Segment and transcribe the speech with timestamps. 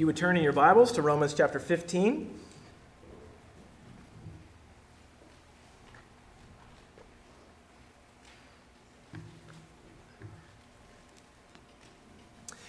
[0.00, 2.26] you would turn in your Bibles to Romans chapter 15.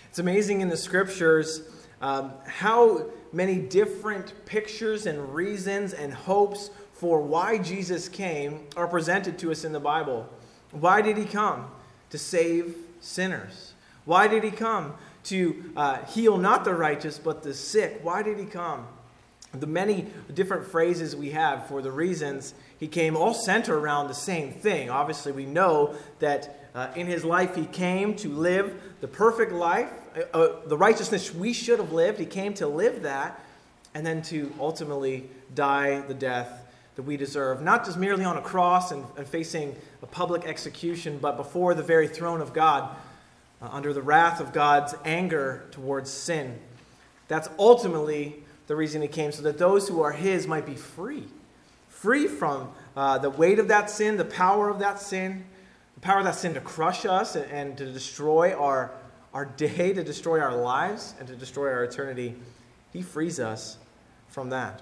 [0.10, 1.62] It's amazing in the scriptures
[2.02, 9.40] um, how many different pictures and reasons and hopes for why Jesus came are presented
[9.40, 10.28] to us in the Bible.
[10.72, 11.72] Why did he come?
[12.10, 13.72] To save sinners.
[14.04, 14.96] Why did he come?
[15.26, 18.00] To uh, heal not the righteous, but the sick.
[18.02, 18.88] Why did he come?
[19.54, 24.16] The many different phrases we have for the reasons he came all center around the
[24.16, 24.90] same thing.
[24.90, 29.92] Obviously, we know that uh, in his life he came to live the perfect life,
[30.16, 32.18] uh, uh, the righteousness we should have lived.
[32.18, 33.40] He came to live that,
[33.94, 37.62] and then to ultimately die the death that we deserve.
[37.62, 41.84] Not just merely on a cross and, and facing a public execution, but before the
[41.84, 42.96] very throne of God,
[43.62, 46.60] uh, under the wrath of God's anger towards sin.
[47.28, 51.26] That's ultimately the reason he came, so that those who are his might be free.
[51.90, 55.46] Free from uh, the weight of that sin, the power of that sin,
[55.96, 58.92] the power of that sin to crush us and, and to destroy our,
[59.34, 62.36] our day, to destroy our lives, and to destroy our eternity.
[62.92, 63.78] He frees us
[64.28, 64.82] from that.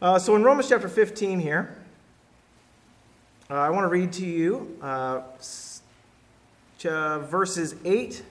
[0.00, 1.76] Uh, so in Romans chapter 15 here,
[3.50, 5.22] uh, I want to read to you uh,
[6.82, 8.22] verses 8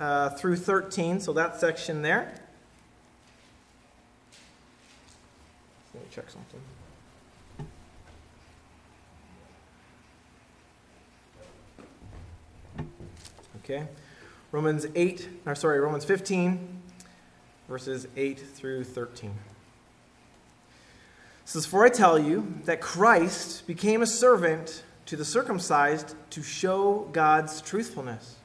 [0.00, 2.34] uh, through 13, so that section there.
[5.94, 6.60] Let me check something.
[13.64, 13.86] Okay?
[14.50, 16.80] Romans 8, or sorry, Romans 15,
[17.68, 19.30] verses 8 through 13.
[19.30, 19.36] It
[21.44, 27.08] says, For I tell you that Christ became a servant to the circumcised to show
[27.12, 28.36] God's truthfulness,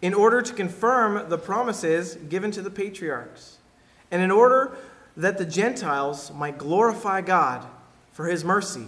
[0.00, 3.58] in order to confirm the promises given to the patriarchs,
[4.12, 4.76] and in order
[5.16, 7.66] that the Gentiles might glorify God
[8.12, 8.86] for his mercy.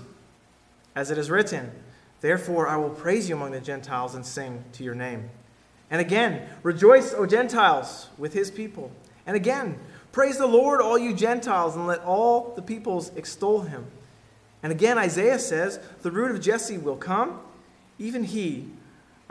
[0.94, 1.72] As it is written,
[2.20, 5.30] Therefore I will praise you among the Gentiles and sing to your name.
[5.90, 8.92] And again, rejoice, O Gentiles, with his people.
[9.26, 9.80] And again,
[10.12, 13.86] praise the Lord, all you Gentiles, and let all the peoples extol him.
[14.62, 17.40] And again, Isaiah says, The root of Jesse will come,
[17.98, 18.68] even he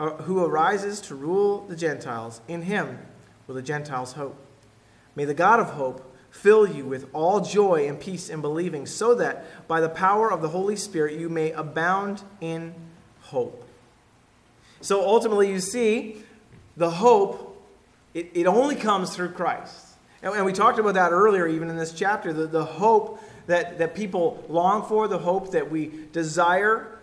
[0.00, 2.40] uh, who arises to rule the Gentiles.
[2.48, 2.98] In him
[3.46, 4.36] will the Gentiles hope.
[5.14, 9.14] May the God of hope fill you with all joy and peace in believing, so
[9.16, 12.74] that by the power of the Holy Spirit you may abound in
[13.20, 13.66] hope.
[14.80, 16.22] So ultimately, you see,
[16.76, 17.62] the hope,
[18.14, 19.86] it, it only comes through Christ.
[20.22, 23.78] And, and we talked about that earlier, even in this chapter, the, the hope that,
[23.78, 26.98] that people long for, the hope that we desire.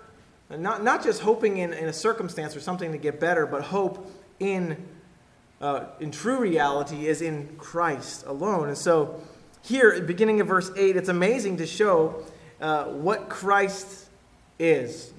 [0.49, 4.11] Not, not just hoping in, in a circumstance or something to get better, but hope
[4.39, 4.77] in,
[5.59, 8.69] uh, in true reality is in Christ alone.
[8.69, 9.21] And so,
[9.61, 12.23] here, beginning of verse 8, it's amazing to show
[12.61, 14.07] uh, what Christ
[14.57, 15.11] is.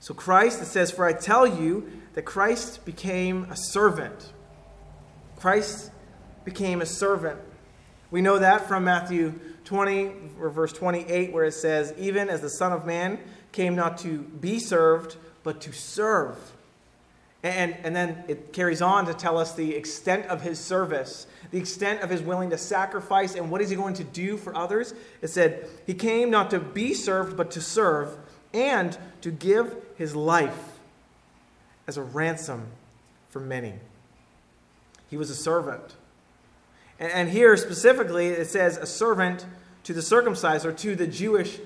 [0.00, 4.32] So, Christ, it says, For I tell you that Christ became a servant.
[5.36, 5.92] Christ
[6.44, 7.38] became a servant.
[8.10, 9.38] We know that from Matthew
[9.72, 13.18] 20, or verse 28, where it says, Even as the Son of Man
[13.52, 16.36] came not to be served, but to serve.
[17.42, 21.58] And, and then it carries on to tell us the extent of his service, the
[21.58, 24.92] extent of his willing to sacrifice, and what is he going to do for others.
[25.22, 28.14] It said, He came not to be served, but to serve,
[28.52, 30.78] and to give his life
[31.86, 32.66] as a ransom
[33.30, 33.72] for many.
[35.08, 35.96] He was a servant.
[36.98, 39.46] And, here specifically, it says a servant
[39.84, 41.58] to the circumcised or to the Jewish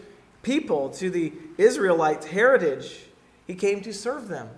[0.42, 3.00] people, to the Israelite heritage.
[3.46, 4.48] He came to serve them.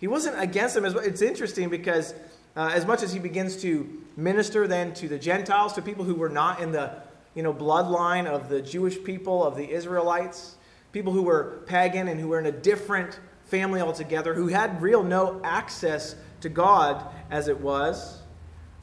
[0.00, 0.84] He wasn't against them.
[0.84, 2.14] It's interesting because
[2.56, 6.14] uh, as much as he begins to minister then to the Gentiles, to people who
[6.14, 7.02] were not in the
[7.34, 10.56] you know, bloodline of the Jewish people, of the Israelites,
[10.92, 15.02] people who were pagan and who were in a different family altogether who had real
[15.02, 18.20] no access to God as it was.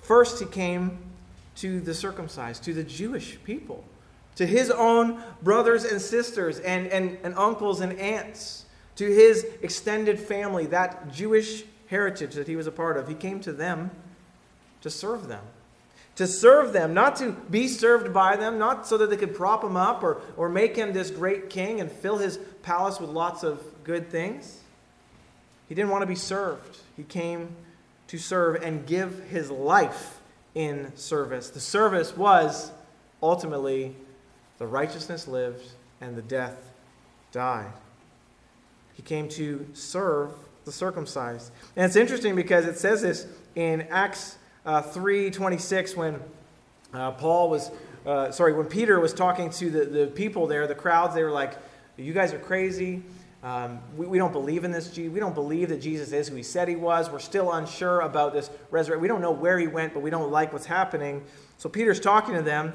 [0.02, 1.00] First, he came
[1.60, 3.84] to the circumcised, to the Jewish people,
[4.36, 8.66] to his own brothers and sisters and, and, and uncles and aunts,
[8.96, 13.08] to his extended family, that Jewish heritage that he was a part of.
[13.08, 13.92] He came to them
[14.82, 15.44] to serve them.
[16.16, 19.64] To serve them, not to be served by them, not so that they could prop
[19.64, 23.44] him up or, or make him this great king and fill his palace with lots
[23.44, 24.60] of good things.
[25.70, 26.80] He didn't want to be served.
[26.98, 27.56] He came
[28.08, 30.19] to serve and give his life
[30.56, 31.50] in service.
[31.50, 32.72] The service was
[33.22, 33.96] ultimately
[34.58, 35.66] the righteousness lived
[36.02, 36.72] and the death
[37.32, 37.72] died.
[38.94, 40.32] He came to serve
[40.66, 41.52] the circumcised.
[41.76, 46.20] And it's interesting because it says this in Acts uh, 3.26 when
[46.94, 47.72] uh, Paul was,
[48.06, 51.32] uh, sorry, when Peter was talking to the, the people there, the crowds, they were
[51.32, 51.54] like,
[51.98, 53.04] you guys are crazy.
[53.42, 54.96] Um, we, we don't believe in this.
[54.98, 57.10] We don't believe that Jesus is who he said he was.
[57.10, 59.02] We're still unsure about this resurrection.
[59.02, 61.24] We don't know where he went, but we don't like what's happening.
[61.58, 62.74] So Peter's talking to them.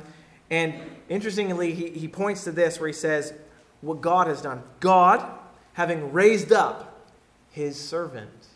[0.50, 0.74] And
[1.08, 3.34] interestingly, he, he points to this where he says,
[3.82, 4.62] What God has done.
[4.80, 5.26] God,
[5.74, 7.08] having raised up
[7.50, 8.48] his servant.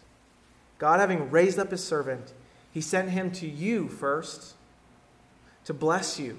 [0.79, 2.33] God, having raised up his servant,
[2.73, 4.55] he sent him to you first
[5.65, 6.39] to bless you.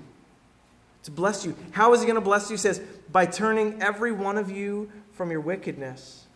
[1.04, 1.56] To bless you.
[1.72, 2.56] How is he going to bless you?
[2.56, 2.80] He says,
[3.12, 4.90] By turning every one of you
[5.20, 6.28] from your wickedness.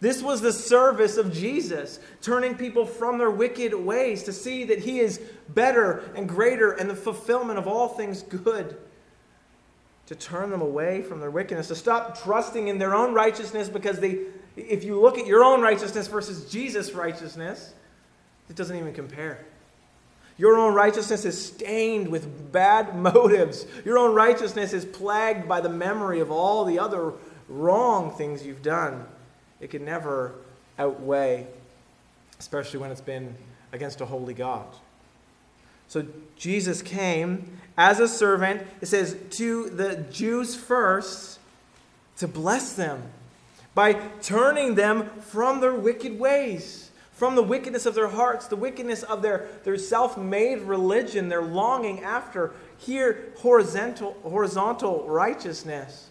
[0.00, 4.78] This was the service of Jesus, turning people from their wicked ways to see that
[4.78, 5.20] He is
[5.50, 8.78] better and greater and the fulfillment of all things good.
[10.06, 14.00] To turn them away from their wickedness, to stop trusting in their own righteousness because
[14.00, 14.20] they,
[14.56, 17.74] if you look at your own righteousness versus Jesus' righteousness,
[18.48, 19.44] it doesn't even compare.
[20.38, 23.66] Your own righteousness is stained with bad motives.
[23.84, 27.12] Your own righteousness is plagued by the memory of all the other
[27.50, 29.04] wrong things you've done,
[29.60, 30.34] it can never
[30.78, 31.46] outweigh,
[32.38, 33.34] especially when it's been
[33.72, 34.66] against a holy God.
[35.88, 36.06] So
[36.36, 41.40] Jesus came as a servant, it says, to the Jews first
[42.18, 43.02] to bless them
[43.74, 49.02] by turning them from their wicked ways, from the wickedness of their hearts, the wickedness
[49.02, 56.09] of their, their self made religion, their longing after here horizontal, horizontal righteousness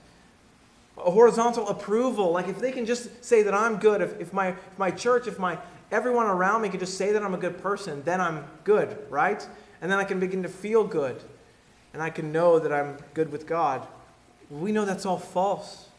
[1.05, 2.31] a horizontal approval.
[2.31, 5.27] Like if they can just say that I'm good, if, if, my, if my church,
[5.27, 5.57] if my
[5.91, 9.45] everyone around me can just say that I'm a good person, then I'm good, right?
[9.81, 11.21] And then I can begin to feel good.
[11.93, 13.87] And I can know that I'm good with God.
[14.49, 15.89] We know that's all false.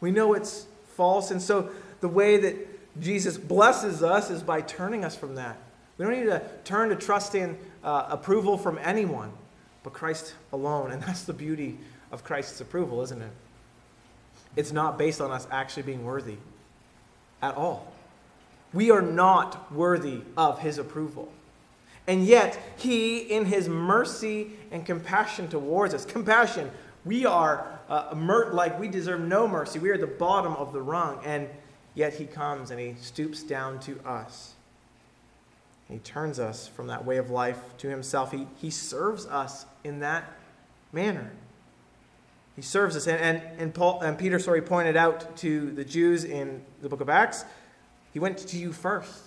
[0.00, 0.66] We know it's
[0.96, 1.30] false.
[1.30, 5.56] And so the way that Jesus blesses us is by turning us from that.
[5.98, 9.32] We don't need to turn to trust in uh, approval from anyone,
[9.82, 10.90] but Christ alone.
[10.92, 11.78] And that's the beauty
[12.10, 13.30] of Christ's approval, isn't it?
[14.56, 16.36] It's not based on us actually being worthy
[17.42, 17.92] at all.
[18.72, 21.32] We are not worthy of his approval.
[22.06, 26.70] And yet, he, in his mercy and compassion towards us, compassion,
[27.04, 29.78] we are uh, mer- like we deserve no mercy.
[29.78, 31.20] We are the bottom of the rung.
[31.24, 31.48] And
[31.94, 34.54] yet, he comes and he stoops down to us.
[35.88, 38.32] He turns us from that way of life to himself.
[38.32, 40.24] He, he serves us in that
[40.92, 41.30] manner.
[42.56, 43.06] He serves us.
[43.06, 47.00] And, and, and, Paul, and Peter sorry, pointed out to the Jews in the book
[47.00, 47.44] of Acts,
[48.12, 49.22] he went to you first.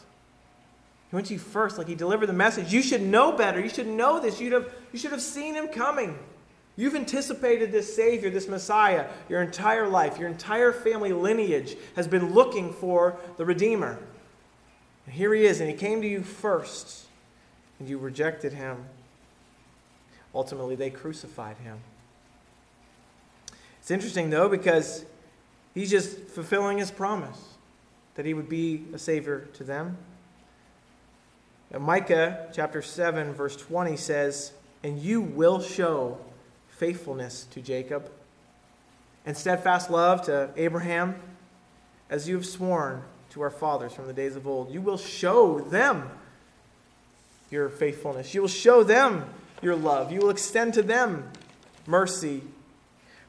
[1.10, 2.74] He went to you first, like he delivered the message.
[2.74, 3.60] You should know better.
[3.60, 4.42] You should know this.
[4.42, 6.18] You'd have, you should have seen him coming.
[6.76, 10.20] You've anticipated this Savior, this Messiah, your entire life.
[10.20, 14.00] Your entire family lineage has been looking for the Redeemer.
[15.06, 17.06] And here he is, and he came to you first,
[17.80, 18.86] and you rejected him.
[20.36, 21.80] Ultimately, they crucified him.
[23.88, 25.06] It's interesting, though, because
[25.74, 27.42] he's just fulfilling his promise
[28.16, 29.96] that he would be a Savior to them.
[31.72, 34.52] And Micah chapter 7, verse 20 says,
[34.84, 36.18] And you will show
[36.68, 38.12] faithfulness to Jacob
[39.26, 41.16] and steadfast love to Abraham,
[42.10, 44.70] as you have sworn to our fathers from the days of old.
[44.70, 46.10] You will show them
[47.50, 48.34] your faithfulness.
[48.34, 49.30] You will show them
[49.62, 50.12] your love.
[50.12, 51.32] You will extend to them
[51.86, 52.44] mercy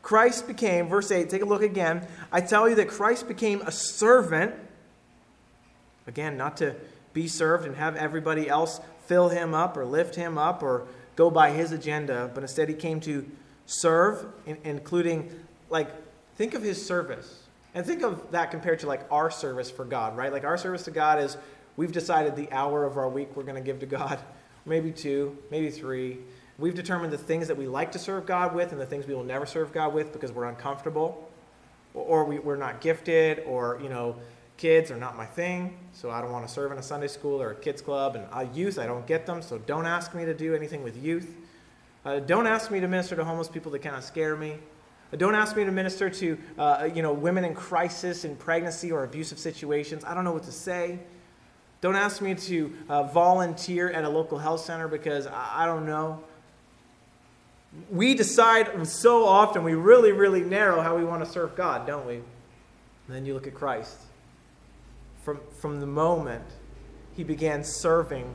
[0.03, 2.07] Christ became, verse 8, take a look again.
[2.33, 4.55] I tell you that Christ became a servant.
[6.07, 6.77] Again, not to
[7.13, 10.87] be served and have everybody else fill him up or lift him up or
[11.17, 13.29] go by his agenda, but instead he came to
[13.67, 14.25] serve,
[14.65, 15.31] including,
[15.69, 15.91] like,
[16.37, 17.43] think of his service.
[17.75, 20.33] And think of that compared to, like, our service for God, right?
[20.33, 21.37] Like, our service to God is
[21.77, 24.19] we've decided the hour of our week we're going to give to God,
[24.65, 26.19] maybe two, maybe three.
[26.59, 29.15] We've determined the things that we like to serve God with and the things we
[29.15, 31.31] will never serve God with because we're uncomfortable
[31.95, 34.17] or we, are not gifted or, you know,
[34.57, 37.41] kids are not my thing, so I don't want to serve in a Sunday school
[37.41, 38.17] or a kids club.
[38.17, 41.01] And uh, youth, I don't get them, so don't ask me to do anything with
[41.01, 41.37] youth.
[42.05, 44.57] Uh, don't ask me to minister to homeless people that kind of scare me.
[45.13, 48.91] Uh, don't ask me to minister to, uh, you know, women in crisis in pregnancy
[48.91, 50.05] or abusive situations.
[50.05, 50.99] I don't know what to say.
[51.81, 55.87] Don't ask me to uh, volunteer at a local health center because I, I don't
[55.87, 56.25] know
[57.91, 62.07] we decide so often, we really, really narrow how we want to serve God, don't
[62.07, 62.17] we?
[62.17, 62.25] And
[63.09, 63.97] then you look at Christ.
[65.23, 66.45] From, from the moment
[67.15, 68.35] he began serving,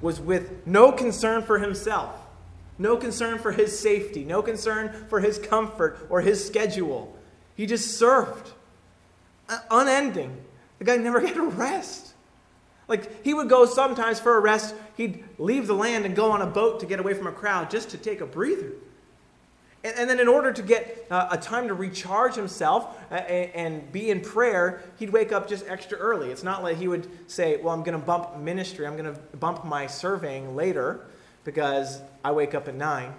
[0.00, 2.14] was with no concern for himself,
[2.78, 7.14] no concern for his safety, no concern for his comfort or his schedule.
[7.56, 8.50] He just served,
[9.48, 10.36] uh, unending.
[10.78, 12.14] The guy never got a rest.
[12.88, 14.74] Like he would go sometimes for a rest.
[15.00, 17.70] He'd leave the land and go on a boat to get away from a crowd
[17.70, 18.72] just to take a breather.
[19.82, 23.90] And, and then, in order to get uh, a time to recharge himself uh, and
[23.92, 26.30] be in prayer, he'd wake up just extra early.
[26.30, 29.18] It's not like he would say, Well, I'm going to bump ministry, I'm going to
[29.38, 31.00] bump my surveying later
[31.44, 33.14] because I wake up at 9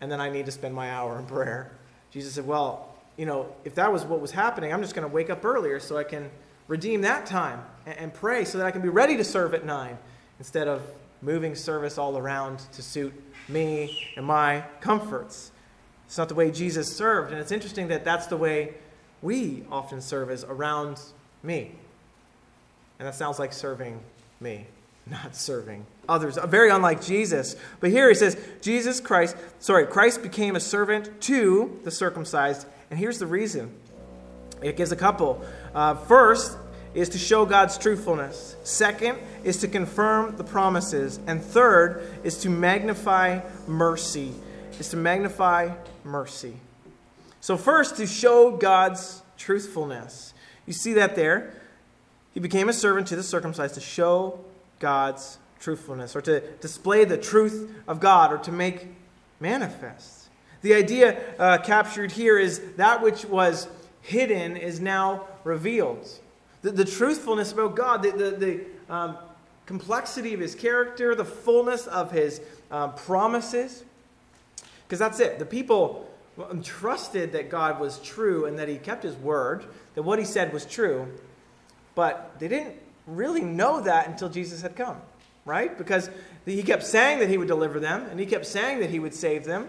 [0.00, 1.70] and then I need to spend my hour in prayer.
[2.10, 5.14] Jesus said, Well, you know, if that was what was happening, I'm just going to
[5.14, 6.30] wake up earlier so I can
[6.66, 9.66] redeem that time and, and pray so that I can be ready to serve at
[9.66, 9.98] 9
[10.38, 10.80] instead of
[11.22, 13.12] moving service all around to suit
[13.48, 15.52] me and my comforts.
[16.06, 17.30] It's not the way Jesus served.
[17.32, 18.74] And it's interesting that that's the way
[19.22, 21.00] we often serve is around
[21.42, 21.72] me.
[22.98, 24.00] And that sounds like serving
[24.40, 24.66] me,
[25.06, 26.38] not serving others.
[26.46, 27.56] Very unlike Jesus.
[27.80, 32.66] But here he says, Jesus Christ, sorry, Christ became a servant to the circumcised.
[32.90, 33.72] And here's the reason
[34.62, 35.44] it gives a couple.
[35.74, 36.58] Uh, first
[36.94, 42.50] is to show God's truthfulness, second is to confirm the promises, and third is to
[42.50, 44.32] magnify mercy.
[44.78, 46.54] Is to magnify mercy.
[47.40, 50.32] So, first, to show God's truthfulness.
[50.66, 51.54] You see that there.
[52.32, 54.40] He became a servant to the circumcised to show
[54.78, 58.88] God's truthfulness, or to display the truth of God, or to make
[59.38, 60.28] manifest.
[60.62, 63.68] The idea uh, captured here is that which was
[64.00, 66.08] hidden is now revealed.
[66.62, 69.16] The, the truthfulness about God, the, the, the um,
[69.66, 72.40] complexity of his character, the fullness of his
[72.70, 73.84] um, promises.
[74.86, 75.38] Because that's it.
[75.38, 76.10] The people
[76.62, 79.64] trusted that God was true and that he kept his word,
[79.94, 81.06] that what he said was true,
[81.94, 82.76] but they didn't
[83.06, 84.96] really know that until Jesus had come,
[85.44, 85.76] right?
[85.76, 86.10] Because
[86.46, 89.14] he kept saying that he would deliver them, and he kept saying that he would
[89.14, 89.68] save them.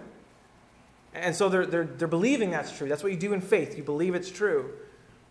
[1.14, 2.88] And so they're, they're, they're believing that's true.
[2.88, 3.78] That's what you do in faith.
[3.78, 4.72] You believe it's true.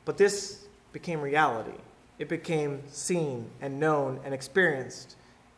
[0.04, 1.78] But this became reality,
[2.18, 5.16] it became seen and known and experienced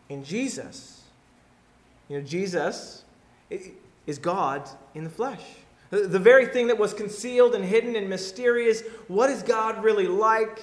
[0.09, 1.03] in Jesus.
[2.09, 3.05] You know, Jesus
[3.51, 5.43] is God in the flesh.
[5.91, 10.63] The very thing that was concealed and hidden and mysterious, what is God really like,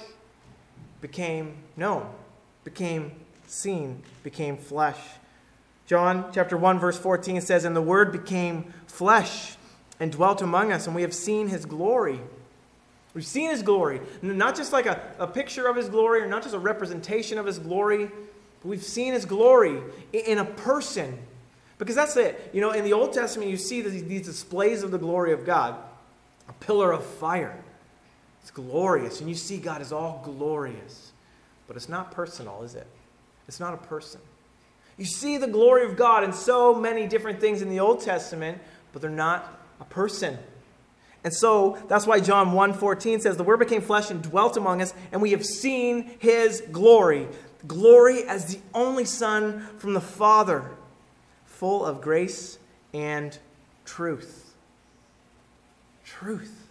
[1.02, 2.10] became known,
[2.64, 3.12] became
[3.46, 4.98] seen, became flesh.
[5.86, 9.56] John chapter 1 verse 14 says and the word became flesh
[10.00, 12.20] and dwelt among us and we have seen his glory.
[13.14, 16.44] We've seen his glory, not just like a, a picture of his glory or not
[16.44, 18.06] just a representation of his glory,
[18.62, 19.82] but we've seen his glory
[20.14, 21.18] in a person
[21.80, 22.52] because that's it.
[22.54, 25.76] You know, in the Old Testament, you see these displays of the glory of God
[26.48, 27.64] a pillar of fire.
[28.42, 29.20] It's glorious.
[29.20, 31.12] And you see God is all glorious.
[31.68, 32.88] But it's not personal, is it?
[33.48, 34.20] It's not a person.
[34.98, 38.60] You see the glory of God in so many different things in the Old Testament,
[38.92, 40.38] but they're not a person.
[41.24, 44.94] And so that's why John 1:14 says the word became flesh and dwelt among us
[45.12, 47.28] and we have seen his glory
[47.68, 50.72] glory as the only son from the father
[51.46, 52.58] full of grace
[52.94, 53.38] and
[53.86, 54.56] truth.
[56.06, 56.68] Truth.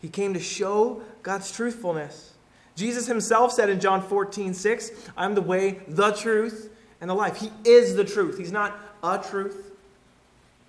[0.00, 2.34] He came to show God's truthfulness.
[2.76, 7.38] Jesus himself said in John 14:6 I'm the way, the truth, and the life.
[7.38, 8.38] He is the truth.
[8.38, 9.72] He's not a truth.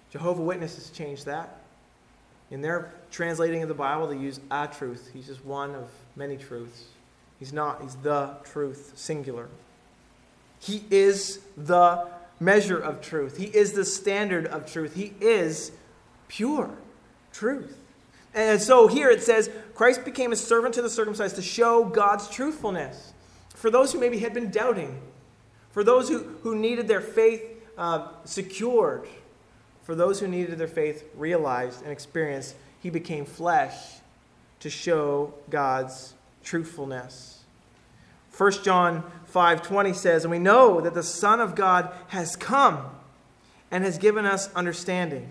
[0.10, 1.58] Jehovah Witnesses changed that.
[2.52, 5.12] In their translating of the Bible, they use a truth.
[5.14, 6.86] He's just one of many truths.
[7.40, 9.48] He's not, he's the truth, singular.
[10.60, 12.08] He is the
[12.40, 13.38] measure of truth.
[13.38, 14.96] He is the standard of truth.
[14.96, 15.72] He is
[16.28, 16.70] pure
[17.32, 17.78] truth.
[18.34, 22.30] And so here it says, Christ became a servant to the circumcised to show God's
[22.30, 23.14] truthfulness.
[23.56, 25.02] For those who maybe had been doubting,
[25.72, 27.42] for those who, who needed their faith
[27.78, 29.08] uh, secured,
[29.90, 33.96] for those who needed their faith realized and experienced, he became flesh
[34.60, 37.40] to show God's truthfulness.
[38.32, 43.00] 1 John 5:20 says, "And we know that the Son of God has come
[43.72, 45.28] and has given us understanding,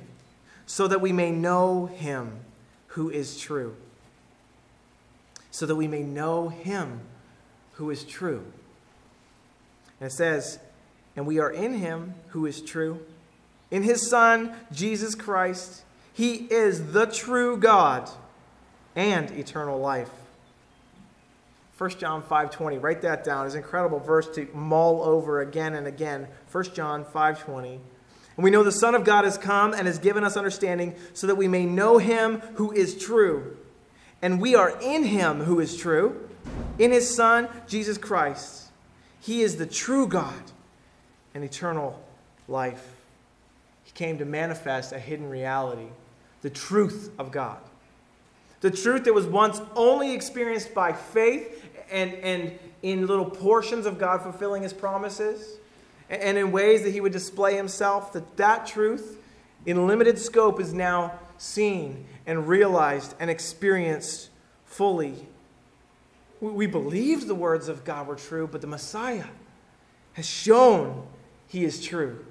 [0.67, 2.41] so that we may know him
[2.89, 3.77] who is true."
[5.53, 7.03] So that we may know him
[7.75, 8.45] who is true.
[10.01, 10.59] And it says,
[11.15, 13.07] "And we are in him who is true,
[13.71, 15.83] in his Son Jesus Christ.
[16.13, 18.11] He is the true God
[18.97, 20.11] and eternal life."
[21.77, 22.79] 1 John 5:20.
[22.79, 23.47] Write that down.
[23.47, 26.27] It's an incredible verse to mull over again and again.
[26.51, 27.81] 1 John 5:20.
[28.37, 31.27] And we know the Son of God has come and has given us understanding so
[31.29, 33.57] that we may know him who is true.
[34.21, 36.29] And we are in him who is true,
[36.79, 38.71] in his Son, Jesus Christ.
[39.21, 40.53] He is the true God
[41.35, 42.01] and eternal
[42.49, 42.98] life.
[43.99, 45.89] Came to manifest a hidden reality,
[46.43, 47.59] the truth of God.
[48.61, 53.99] The truth that was once only experienced by faith and, and in little portions of
[53.99, 55.57] God fulfilling his promises.
[56.09, 59.19] and in ways that he would display himself, that that truth
[59.67, 64.31] in limited scope is now seen and realized and experienced
[64.65, 65.27] fully.
[66.41, 69.25] We believed the words of God were true, but the Messiah
[70.13, 71.05] has shown
[71.49, 72.25] he is true.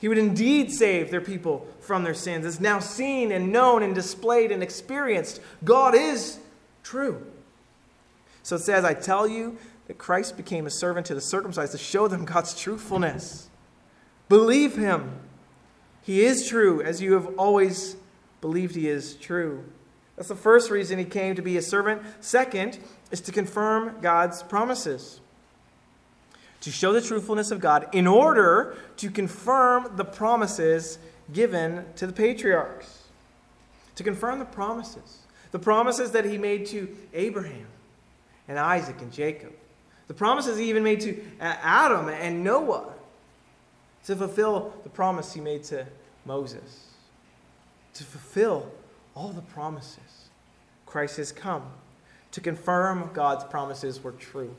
[0.00, 2.46] He would indeed save their people from their sins.
[2.46, 5.40] It's now seen and known and displayed and experienced.
[5.62, 6.38] God is
[6.82, 7.26] true.
[8.42, 11.78] So it says, I tell you that Christ became a servant to the circumcised to
[11.78, 13.50] show them God's truthfulness.
[14.30, 15.20] Believe him.
[16.02, 17.96] He is true, as you have always
[18.40, 19.64] believed he is true.
[20.16, 22.02] That's the first reason he came to be a servant.
[22.20, 22.78] Second
[23.10, 25.20] is to confirm God's promises.
[26.60, 30.98] To show the truthfulness of God in order to confirm the promises
[31.32, 33.04] given to the patriarchs.
[33.96, 35.20] To confirm the promises.
[35.52, 37.66] The promises that he made to Abraham
[38.46, 39.52] and Isaac and Jacob.
[40.08, 42.92] The promises he even made to Adam and Noah
[44.04, 45.86] to fulfill the promise he made to
[46.24, 46.88] Moses.
[47.94, 48.70] To fulfill
[49.14, 50.28] all the promises.
[50.86, 51.62] Christ has come
[52.32, 54.54] to confirm God's promises were true.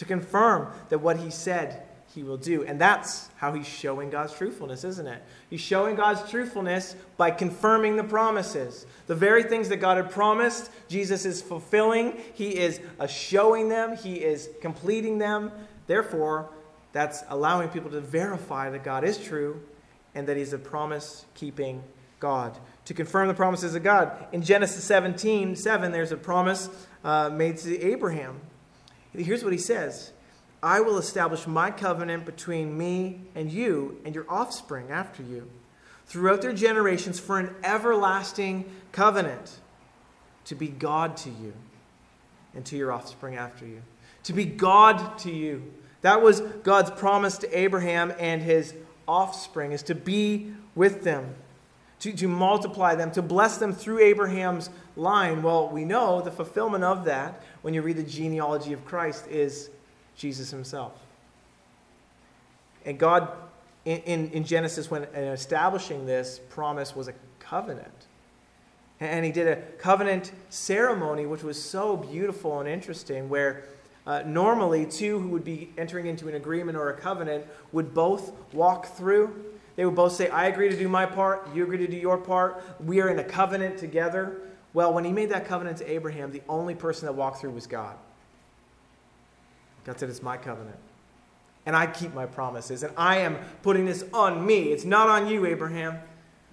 [0.00, 1.82] To confirm that what he said
[2.14, 2.64] he will do.
[2.64, 5.22] And that's how he's showing God's truthfulness, isn't it?
[5.50, 8.86] He's showing God's truthfulness by confirming the promises.
[9.08, 12.18] The very things that God had promised, Jesus is fulfilling.
[12.32, 15.52] He is uh, showing them, he is completing them.
[15.86, 16.48] Therefore,
[16.92, 19.60] that's allowing people to verify that God is true
[20.14, 21.84] and that he's a promise keeping
[22.20, 22.58] God.
[22.86, 24.12] To confirm the promises of God.
[24.32, 26.70] In Genesis 17 7, there's a promise
[27.04, 28.40] uh, made to Abraham.
[29.12, 30.12] Here's what he says
[30.62, 35.48] I will establish my covenant between me and you and your offspring after you
[36.06, 39.60] throughout their generations for an everlasting covenant
[40.44, 41.54] to be God to you
[42.54, 43.82] and to your offspring after you.
[44.24, 45.72] To be God to you.
[46.02, 48.74] That was God's promise to Abraham and his
[49.06, 51.34] offspring, is to be with them,
[52.00, 55.42] to, to multiply them, to bless them through Abraham's line.
[55.42, 59.70] Well, we know the fulfillment of that when you read the genealogy of Christ is
[60.16, 60.92] Jesus himself.
[62.84, 63.28] And God,
[63.84, 68.06] in, in, in Genesis, when establishing this promise, was a covenant.
[69.00, 73.64] And he did a covenant ceremony, which was so beautiful and interesting, where
[74.06, 78.32] uh, normally two who would be entering into an agreement or a covenant would both
[78.52, 79.44] walk through.
[79.76, 82.18] They would both say, I agree to do my part, you agree to do your
[82.18, 82.62] part.
[82.84, 84.40] We are in a covenant together.
[84.72, 87.66] Well, when he made that covenant to Abraham, the only person that walked through was
[87.66, 87.96] God.
[89.84, 90.78] God said, It's my covenant.
[91.66, 92.82] And I keep my promises.
[92.82, 94.72] And I am putting this on me.
[94.72, 95.98] It's not on you, Abraham.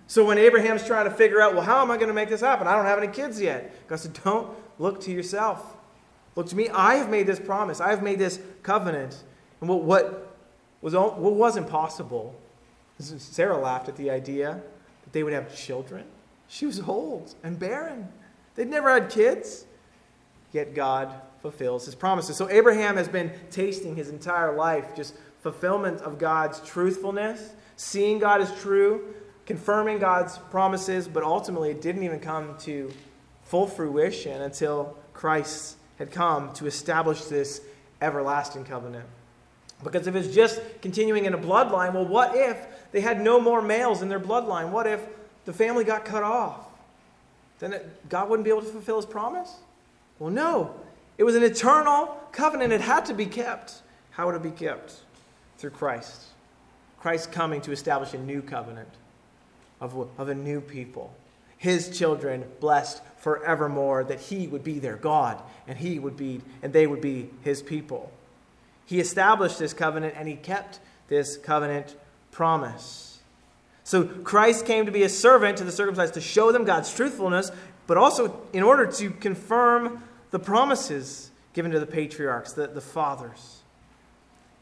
[0.08, 2.42] So when Abraham's trying to figure out, well, how am I going to make this
[2.42, 2.68] happen?
[2.68, 3.88] I don't have any kids yet.
[3.88, 5.76] God said, Don't look to yourself.
[6.36, 6.70] Look to me.
[6.70, 7.82] I have made this promise.
[7.82, 9.24] I have made this covenant.
[9.60, 10.36] And what, what,
[10.82, 12.36] was, what was impossible,
[13.00, 14.62] Sarah laughed at the idea
[15.04, 16.06] that they would have children.
[16.48, 18.08] She was old and barren.
[18.56, 19.66] They'd never had kids.
[20.52, 22.38] Yet God fulfills his promises.
[22.38, 28.42] So Abraham has been tasting his entire life just fulfillment of God's truthfulness, seeing God
[28.42, 29.14] as true,
[29.46, 32.92] confirming God's promises, but ultimately it didn't even come to
[33.44, 37.62] full fruition until Christ had come to establish this
[38.02, 39.06] everlasting covenant.
[39.84, 42.58] Because if it's just continuing in a bloodline, well, what if
[42.92, 44.72] they had no more males in their bloodline?
[44.72, 45.02] What if
[45.48, 46.60] the family got cut off?
[47.60, 49.56] Then it, God wouldn't be able to fulfill his promise?
[50.20, 50.76] Well, no.
[51.18, 52.74] It was an eternal covenant.
[52.74, 53.82] It had to be kept.
[54.12, 54.96] How would it be kept?
[55.58, 56.22] Through Christ.
[57.00, 58.90] Christ coming to establish a new covenant
[59.80, 61.16] of, of a new people.
[61.58, 66.74] His children blessed forevermore, that he would be their God and he would be, and
[66.74, 68.12] they would be his people.
[68.86, 71.96] He established this covenant and he kept this covenant
[72.32, 73.07] promise.
[73.88, 77.54] So Christ came to be a servant to the circumcised to show them God's truthfulness,
[77.88, 83.62] but also in order to confirm the promises given to the patriarchs, the, the fathers.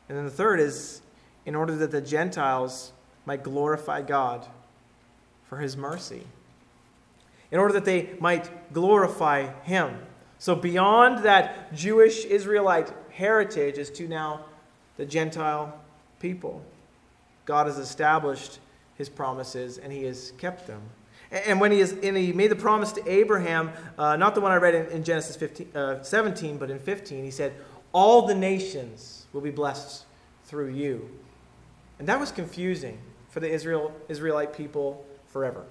[0.07, 1.01] And then the third is
[1.43, 2.91] in order that the Gentiles
[3.25, 4.45] might glorify God
[5.49, 6.21] for his mercy,
[7.49, 9.97] in order that they might glorify him.
[10.37, 14.45] So, beyond that Jewish Israelite heritage, is to now
[14.97, 15.79] the Gentile
[16.19, 16.63] people.
[17.45, 18.59] God has established
[18.95, 20.81] his promises and he has kept them.
[21.31, 24.51] And when he, is, and he made the promise to Abraham, uh, not the one
[24.51, 27.53] I read in, in Genesis 15, uh, 17, but in 15, he said,
[27.91, 30.05] All the nations will be blessed
[30.45, 31.09] through you.
[31.99, 35.65] And that was confusing for the Israel, Israelite people forever.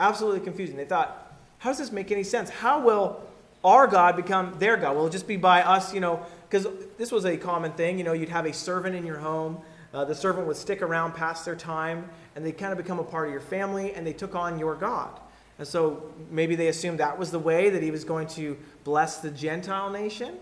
[0.00, 0.76] Absolutely confusing.
[0.76, 2.50] They thought, how does this make any sense?
[2.50, 3.20] How will
[3.64, 4.96] our God become their God?
[4.96, 6.66] Will it just be by us, you know, because
[6.96, 7.98] this was a common thing.
[7.98, 9.58] You know, you'd have a servant in your home.
[9.92, 13.04] Uh, the servant would stick around past their time, and they kind of become a
[13.04, 15.18] part of your family, and they took on your God.
[15.58, 19.18] And so maybe they assumed that was the way that he was going to bless
[19.18, 20.36] the Gentile nation.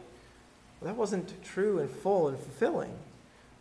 [0.80, 2.92] Well, that wasn't true and full and fulfilling.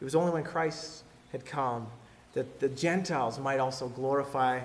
[0.01, 1.87] It was only when Christ had come
[2.33, 4.59] that the Gentiles might also glorify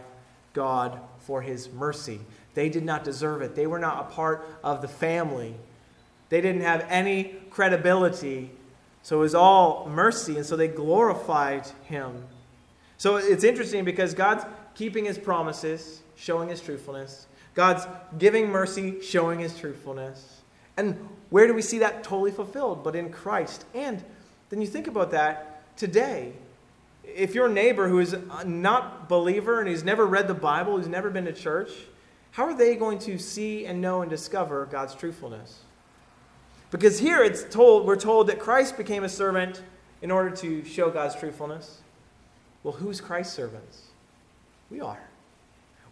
[0.52, 2.20] God for his mercy.
[2.54, 5.54] They did not deserve it, they were not a part of the family.
[6.28, 8.50] They didn't have any credibility.
[9.02, 12.24] So it was all mercy, and so they glorified him.
[12.98, 17.26] So it's interesting because God's keeping his promises, showing his truthfulness.
[17.54, 17.86] God's
[18.18, 20.42] giving mercy, showing his truthfulness.
[20.76, 22.84] And where do we see that totally fulfilled?
[22.84, 23.64] But in Christ.
[23.74, 24.04] And
[24.50, 26.32] then you think about that today.
[27.04, 31.10] If your neighbor who is not believer and who's never read the Bible, who's never
[31.10, 31.70] been to church,
[32.32, 35.60] how are they going to see and know and discover God's truthfulness?
[36.70, 39.62] Because here it's told, we're told that Christ became a servant
[40.02, 41.78] in order to show God's truthfulness.
[42.62, 43.82] Well, who's Christ's servants?
[44.70, 45.00] We are.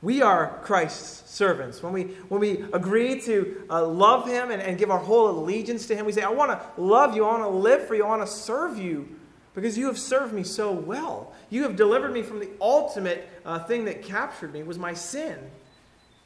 [0.01, 1.83] We are Christ's servants.
[1.83, 5.87] When we, when we agree to uh, love Him and, and give our whole allegiance
[5.89, 8.05] to Him, we say, I want to love you, I want to live for you,
[8.05, 9.09] I want to serve you
[9.55, 11.33] because you have served me so well.
[11.51, 15.37] You have delivered me from the ultimate uh, thing that captured me was my sin.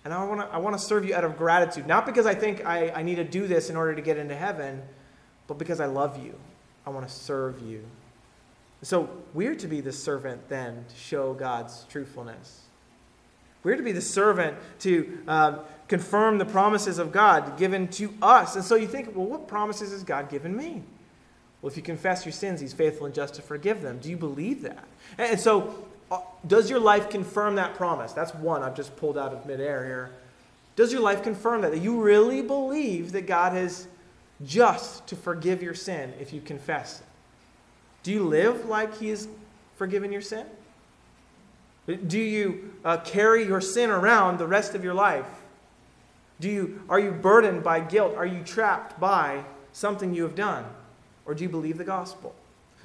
[0.04, 2.64] And I want to I wanna serve you out of gratitude, not because I think
[2.66, 4.82] I, I need to do this in order to get into heaven,
[5.46, 6.34] but because I love you.
[6.86, 7.84] I want to serve you.
[8.82, 12.62] So we're to be the servant then to show God's truthfulness.
[13.62, 18.56] We're to be the servant to um, confirm the promises of God given to us.
[18.56, 20.82] And so you think, well, what promises has God given me?
[21.60, 23.98] Well, if you confess your sins, He's faithful and just to forgive them.
[23.98, 24.84] Do you believe that?
[25.16, 25.86] And so,
[26.46, 28.12] does your life confirm that promise?
[28.12, 30.11] That's one I've just pulled out of midair here.
[30.75, 31.72] Does your life confirm that?
[31.72, 33.87] That you really believe that God is
[34.44, 37.07] just to forgive your sin if you confess it?
[38.03, 39.29] Do you live like He has
[39.77, 40.46] forgiven your sin?
[41.87, 45.27] Do you uh, carry your sin around the rest of your life?
[46.40, 48.14] Do you, are you burdened by guilt?
[48.16, 50.64] Are you trapped by something you have done?
[51.27, 52.35] Or do you believe the gospel?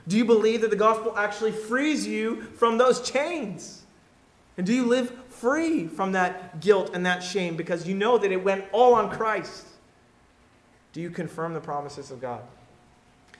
[0.08, 3.84] Do you believe that the gospel actually frees you from those chains?
[4.58, 8.32] And do you live free from that guilt and that shame because you know that
[8.32, 9.66] it went all on Christ?
[10.94, 12.42] Do you confirm the promises of God?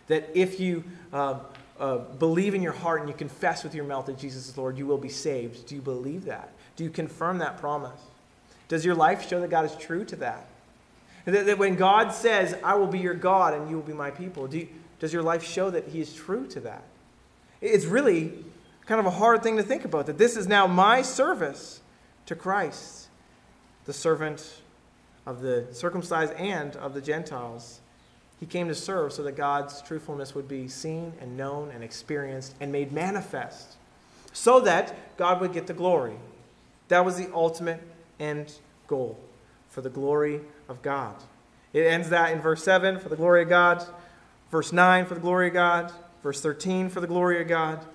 [0.08, 1.40] That if you uh,
[1.80, 4.78] uh, believe in your heart and you confess with your mouth that Jesus is Lord,
[4.78, 5.68] you will be saved.
[5.68, 6.52] Do you believe that?
[6.76, 8.00] Do you confirm that promise?
[8.68, 10.46] Does your life show that God is true to that?
[11.26, 14.12] That, that when God says, I will be your God and you will be my
[14.12, 14.68] people, do you,
[15.00, 16.84] does your life show that He is true to that?
[17.62, 18.34] It's really
[18.86, 21.82] kind of a hard thing to think about that this is now my service
[22.26, 23.08] to Christ,
[23.86, 24.62] the servant
[25.26, 27.82] of the circumcised and of the Gentiles.
[28.40, 32.56] He came to serve so that God's truthfulness would be seen and known and experienced
[32.60, 33.76] and made manifest
[34.32, 36.16] so that God would get the glory.
[36.90, 37.82] That was the ultimate
[38.20, 38.54] end
[38.86, 39.20] goal
[39.70, 41.16] for the glory of God.
[41.74, 43.84] It ends that in verse 7 for the glory of God,
[44.52, 45.92] verse 9 for the glory of God,
[46.24, 47.86] verse 13 for the glory of God.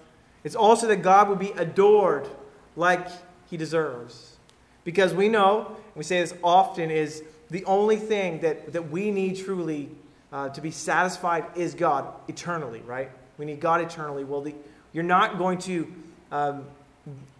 [0.44, 2.28] It's also that God would be adored
[2.76, 3.08] like
[3.48, 4.36] he deserves.
[4.84, 9.36] Because we know, we say this often, is the only thing that, that we need
[9.36, 9.90] truly
[10.32, 13.10] uh, to be satisfied is God eternally, right?
[13.38, 14.24] We need God eternally.
[14.24, 14.54] Well, the,
[14.92, 15.92] you're not going to
[16.32, 16.64] um,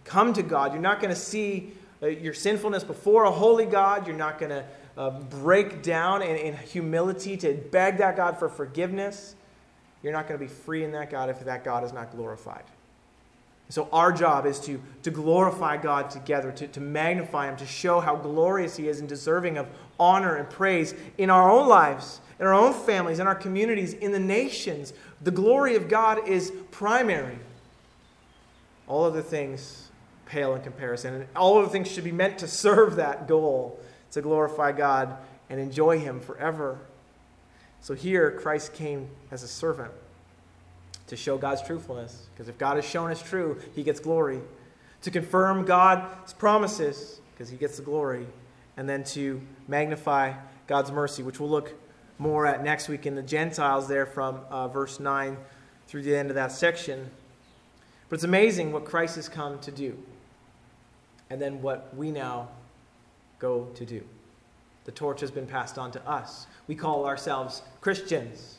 [0.05, 0.73] come to God.
[0.73, 4.07] You're not going to see uh, your sinfulness before a holy God.
[4.07, 4.63] You're not going to
[4.97, 9.35] uh, break down in, in humility to beg that God for forgiveness.
[10.01, 12.63] You're not going to be free in that God if that God is not glorified.
[13.69, 18.01] So, our job is to, to glorify God together, to, to magnify Him, to show
[18.01, 19.67] how glorious He is and deserving of
[19.99, 24.11] honor and praise in our own lives in our own families, in our communities, in
[24.11, 24.93] the nations.
[25.21, 27.39] The glory of God is primary.
[28.87, 29.89] All other things
[30.25, 31.13] pale in comparison.
[31.13, 33.79] And all other things should be meant to serve that goal,
[34.13, 35.17] to glorify God
[35.49, 36.79] and enjoy Him forever.
[37.81, 39.91] So here, Christ came as a servant
[41.07, 42.27] to show God's truthfulness.
[42.33, 44.39] Because if God is shown as true, He gets glory.
[45.01, 48.25] To confirm God's promises, because He gets the glory.
[48.77, 50.33] And then to magnify
[50.67, 51.73] God's mercy, which we'll look
[52.17, 55.37] more at next week in the Gentiles, there from uh, verse 9
[55.87, 57.09] through the end of that section.
[58.09, 59.97] But it's amazing what Christ has come to do,
[61.29, 62.49] and then what we now
[63.43, 64.01] go to do.
[64.85, 66.47] The torch has been passed on to us.
[66.67, 68.57] We call ourselves Christians.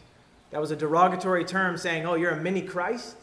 [0.50, 3.16] That was a derogatory term saying, oh, you're a mini Christ?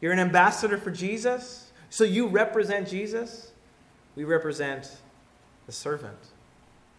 [0.00, 1.70] You're an ambassador for Jesus?
[1.90, 3.52] So you represent Jesus?
[4.16, 4.90] We represent
[5.66, 6.18] the servant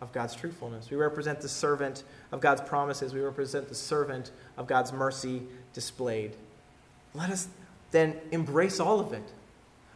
[0.02, 0.92] of God's truthfulness.
[0.92, 3.12] We represent the servant of God's promises.
[3.12, 5.42] We represent the servant of God's mercy
[5.74, 6.36] displayed.
[7.16, 7.48] Let us
[7.90, 9.24] then embrace all of it.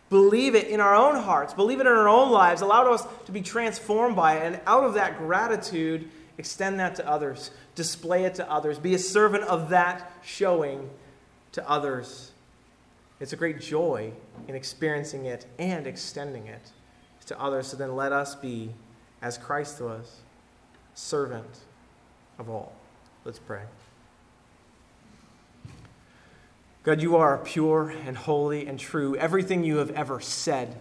[0.10, 3.32] Believe it in our own hearts, believe it in our own lives, allow us to
[3.32, 8.36] be transformed by it, and out of that gratitude, extend that to others, display it
[8.36, 10.90] to others, be a servant of that showing
[11.52, 12.32] to others.
[13.20, 14.14] It's a great joy
[14.48, 16.72] in experiencing it and extending it
[17.26, 17.68] to others.
[17.68, 18.72] So then let us be
[19.22, 20.22] as Christ was,
[20.94, 21.60] servant
[22.38, 22.74] of all.
[23.26, 23.64] Let's pray.
[26.88, 29.14] God, you are pure and holy and true.
[29.18, 30.80] Everything you have ever said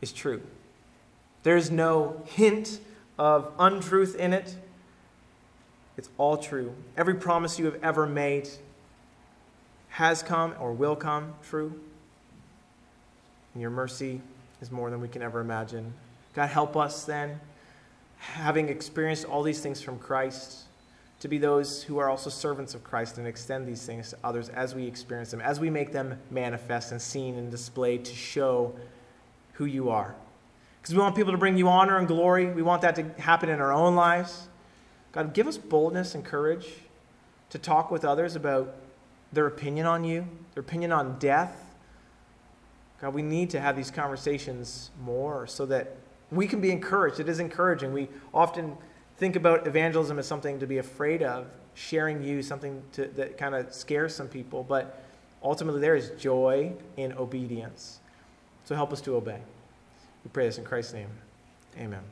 [0.00, 0.42] is true.
[1.44, 2.80] There's no hint
[3.20, 4.56] of untruth in it.
[5.96, 6.74] It's all true.
[6.96, 8.48] Every promise you have ever made
[9.90, 11.80] has come or will come true.
[13.54, 14.20] And your mercy
[14.60, 15.94] is more than we can ever imagine.
[16.34, 17.38] God, help us then,
[18.16, 20.64] having experienced all these things from Christ,
[21.20, 24.48] to be those who are also servants of Christ and extend these things to others
[24.50, 28.74] as we experience them, as we make them manifest and seen and displayed to show
[29.54, 30.14] who you are.
[30.80, 32.46] Because we want people to bring you honor and glory.
[32.46, 34.48] We want that to happen in our own lives.
[35.10, 36.68] God, give us boldness and courage
[37.50, 38.76] to talk with others about
[39.32, 41.74] their opinion on you, their opinion on death.
[43.00, 45.96] God, we need to have these conversations more so that
[46.30, 47.20] we can be encouraged.
[47.20, 47.92] It is encouraging.
[47.92, 48.76] We often
[49.18, 53.54] think about evangelism as something to be afraid of, sharing you, something to, that kind
[53.54, 55.04] of scares some people, but
[55.42, 58.00] ultimately there is joy in obedience.
[58.64, 59.40] So help us to obey.
[60.24, 61.10] We pray this in Christ's name.
[61.78, 62.02] Amen.